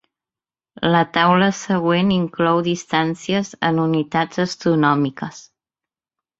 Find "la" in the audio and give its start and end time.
0.95-1.01